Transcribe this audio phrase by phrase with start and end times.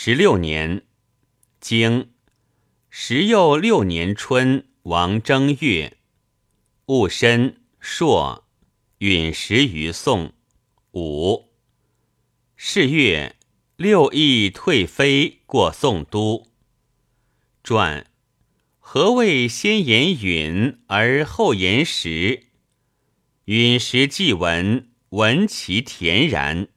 [0.00, 0.86] 十六年，
[1.58, 2.12] 经
[2.88, 5.98] 十又六年春，王正月，
[6.86, 8.46] 戊申朔，
[8.98, 10.34] 陨石于宋。
[10.92, 11.48] 五
[12.54, 13.34] 是月，
[13.74, 16.46] 六翼退飞过宋都。
[17.64, 18.06] 传
[18.78, 22.44] 何谓先言陨而后言石？
[23.46, 26.68] 陨石既闻，闻其恬然。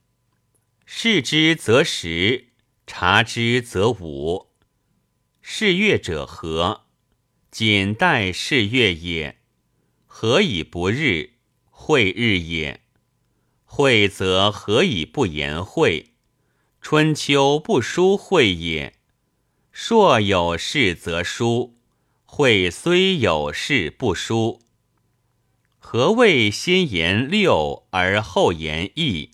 [0.87, 2.47] 视之则实，
[2.93, 4.49] 察之则武。
[5.41, 6.87] 是月者何？
[7.49, 9.37] 仅待是月也。
[10.05, 11.35] 何以不日？
[11.69, 12.81] 会日也。
[13.63, 16.15] 会则何以不言会？
[16.81, 18.95] 春秋不书会也。
[19.71, 21.77] 朔有事则书，
[22.25, 24.61] 会虽有事不书。
[25.79, 29.31] 何谓先言六而后言义？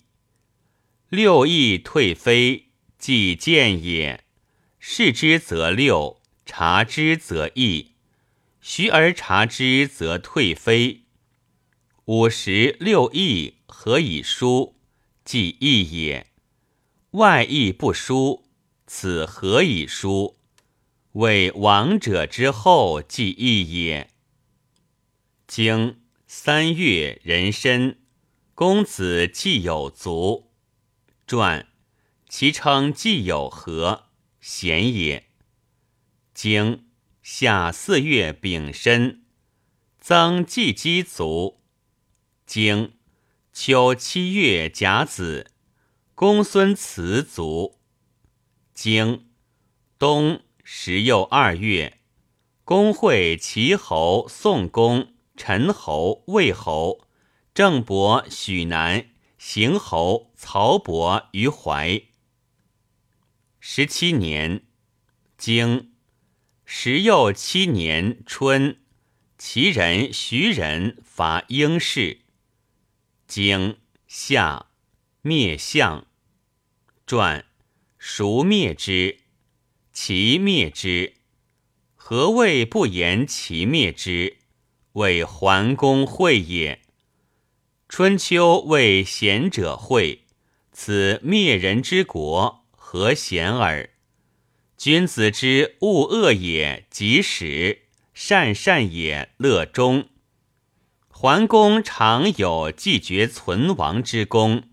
[1.08, 2.67] 六义退非，
[2.98, 4.24] 既见也。
[4.78, 7.92] 视之则六，察之则易。
[8.60, 11.04] 徐而察之则退非。
[12.06, 13.54] 五十六易。
[13.70, 14.76] 何以书？
[15.24, 16.26] 即易也。
[17.12, 18.48] 外易不书，
[18.86, 20.38] 此何以书？
[21.12, 24.10] 为王者之后，即易也。
[25.46, 27.98] 经三月人参，
[28.54, 30.50] 公子既有足。
[31.26, 31.68] 传
[32.28, 34.04] 其称既有何？
[34.38, 35.28] 贤也。
[36.34, 36.86] 经
[37.22, 39.24] 夏四月丙申，
[39.98, 41.60] 曾季姬卒。
[42.46, 42.92] 经
[43.52, 45.50] 秋七月甲子，
[46.14, 47.78] 公孙辞卒。
[48.74, 49.26] 经
[49.98, 51.98] 冬十又二月，
[52.62, 57.00] 公会齐侯、宋公、陈侯、魏侯、
[57.54, 62.02] 郑伯、许南、邢侯、曹伯于怀。
[63.70, 64.62] 十七年，
[65.36, 65.92] 经
[66.64, 68.80] 十又七年春，
[69.36, 72.20] 齐人、徐人伐应氏。
[73.26, 74.70] 经夏
[75.20, 76.06] 灭相
[77.06, 77.44] 传，
[77.98, 79.18] 孰灭之？
[79.92, 81.16] 其灭之。
[81.94, 84.38] 何谓不言其灭之？
[84.94, 86.80] 谓桓公会也。
[87.86, 90.24] 春秋谓贤者会，
[90.72, 92.57] 此灭人之国，
[92.90, 93.90] 何贤耳？
[94.78, 97.80] 君子之恶恶也，即始；
[98.14, 100.08] 善善也，乐终。
[101.10, 104.70] 桓公常有既绝存亡之功，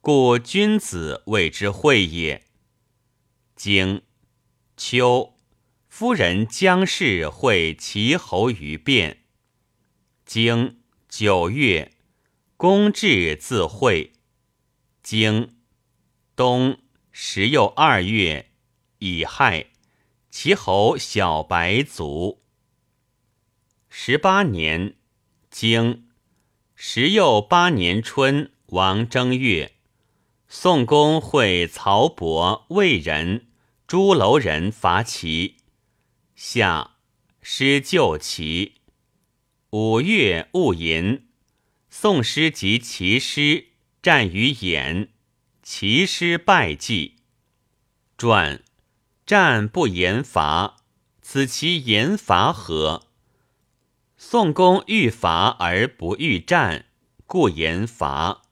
[0.00, 2.46] 故君子谓之惠也。
[3.54, 4.00] 经
[4.74, 5.34] 秋，
[5.90, 9.24] 夫人姜氏会齐侯于变。
[10.24, 11.92] 经九月，
[12.56, 14.14] 公至自会。
[15.02, 15.54] 经
[16.34, 16.78] 冬
[17.20, 18.52] 十又二月，
[19.00, 19.70] 乙亥，
[20.30, 22.44] 齐侯小白卒。
[23.88, 24.94] 十八年。
[25.50, 26.06] 经
[26.76, 29.72] 十又八年春，王正月，
[30.46, 33.48] 宋公会曹伯、魏人、
[33.88, 35.56] 朱楼人伐齐。
[36.36, 36.98] 夏，
[37.42, 38.74] 师救齐。
[39.70, 41.26] 五月戊寅，
[41.90, 45.08] 宋师及齐师战于兖，
[45.70, 47.16] 齐师败绩。
[48.16, 48.64] 传
[49.26, 50.78] 战不言伐，
[51.20, 53.08] 此其言伐何？
[54.16, 56.86] 宋公欲伐而不欲战，
[57.26, 58.44] 故言伐。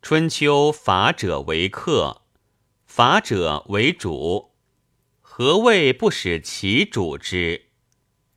[0.00, 2.22] 春秋伐者为客，
[2.86, 4.52] 伐者为主。
[5.20, 7.66] 何谓不使其主之？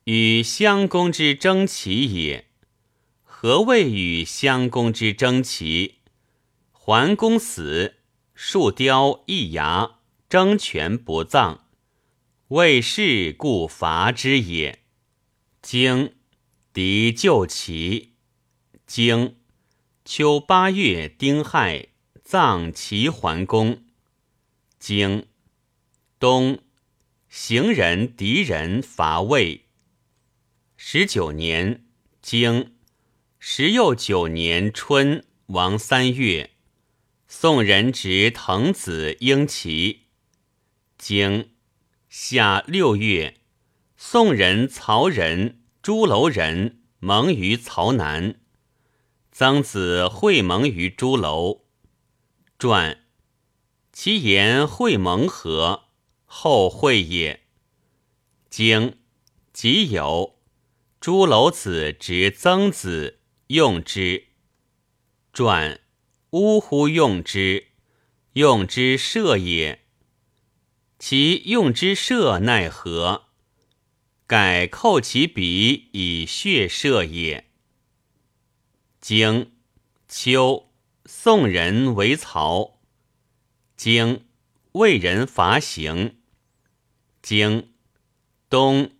[0.04, 2.48] 与襄公之争齐也。
[3.22, 6.00] 何谓与襄公之争齐？
[6.72, 7.98] 桓公死，
[8.42, 11.58] 树雕一牙，争权不葬，
[12.48, 14.78] 为是故伐之也。
[15.60, 16.14] 经。
[16.72, 18.14] 敌救齐，
[18.86, 19.36] 经
[20.06, 21.88] 秋八月丁亥，
[22.24, 23.84] 葬齐桓公。
[24.78, 25.26] 经
[26.18, 26.60] 冬，
[27.28, 29.66] 行人敌人伐魏。
[30.78, 31.84] 十九年，
[32.22, 32.74] 经
[33.38, 36.52] 十又九年春，王三月，
[37.32, 40.08] 宋人执滕子婴齐。
[40.98, 41.52] 经
[42.08, 43.36] 夏六月，
[43.96, 45.62] 宋人曹仁。
[45.80, 48.40] 朱楼人蒙于曹南，
[49.30, 51.66] 曾子会盟于朱楼。
[52.58, 53.04] 传
[53.92, 55.84] 其言会盟何？
[56.24, 57.44] 后会也。
[58.50, 58.98] 经
[59.52, 60.40] 即有
[61.00, 64.26] 朱楼子执曾子用之。
[65.32, 65.80] 传
[66.30, 67.66] 呜呼用之，
[68.34, 69.80] 用之射也。
[70.98, 73.24] 其用之射奈何？
[74.28, 77.50] 改扣其鼻以血射也。
[79.00, 79.50] 经
[80.06, 80.70] 秋，
[81.04, 82.78] 宋人为曹。
[83.76, 84.26] 经
[84.72, 86.14] 魏人伐邢。
[87.22, 87.72] 经
[88.48, 88.92] 冬，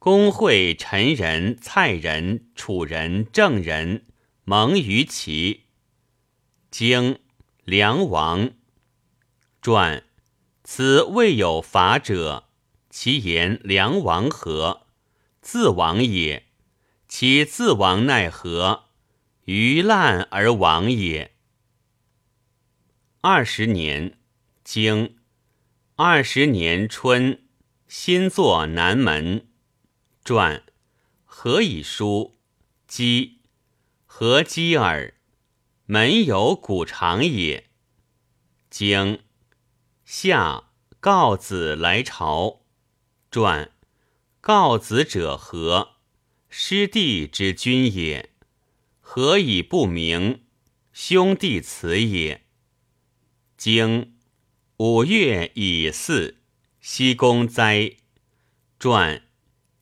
[0.00, 4.04] 公会陈人、蔡人、楚人、郑人
[4.42, 5.63] 盟于齐。
[6.76, 7.20] 经
[7.62, 8.50] 梁王
[9.62, 10.02] 传，
[10.64, 12.48] 此未有法者。
[12.90, 14.88] 其言梁王何？
[15.40, 16.48] 自亡也。
[17.06, 18.86] 其自亡奈何？
[19.44, 21.36] 于烂而亡也。
[23.20, 24.18] 二十年，
[24.64, 25.16] 经
[25.94, 27.44] 二十年春，
[27.86, 29.46] 新作南门
[30.24, 30.64] 传。
[31.24, 32.36] 何以书？
[32.88, 33.42] 姬
[34.06, 35.13] 何姬耳？
[35.86, 37.68] 门有古长也。
[38.70, 39.22] 经
[40.06, 42.62] 夏，告子来朝。
[43.30, 43.70] 传
[44.40, 45.96] 告子者何？
[46.48, 48.30] 师弟之君也。
[49.00, 50.44] 何以不明？
[50.94, 52.46] 兄弟辞也。
[53.58, 54.16] 经
[54.78, 56.38] 五月乙巳，
[56.80, 57.96] 西宫哉。
[58.78, 59.28] 传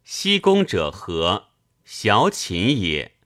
[0.02, 1.50] 西宫者何？
[1.84, 3.16] 小寝也。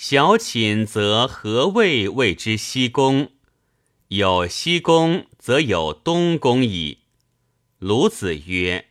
[0.00, 3.32] 小寝则何谓谓之西宫？
[4.06, 6.98] 有西宫，则有东宫矣。
[7.80, 8.90] 鲁子曰。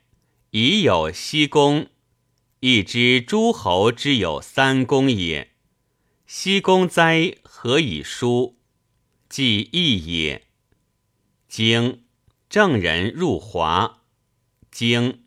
[0.50, 1.88] 已有西宫，
[2.60, 5.52] 亦知诸侯之有三公也。
[6.26, 8.58] 西宫哉，何以书？
[9.30, 10.46] 既义也。
[11.48, 12.04] 经
[12.50, 14.02] 郑人入华。
[14.70, 15.24] 经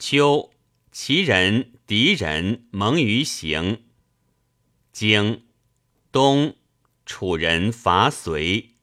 [0.00, 0.50] 秋，
[0.90, 3.84] 齐人、狄人盟于行。
[4.98, 5.42] 经
[6.10, 6.56] 东，
[7.04, 8.75] 楚人伐随。